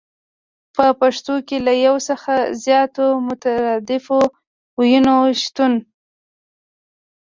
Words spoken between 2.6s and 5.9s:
زياتو مترادفو ويونو شتون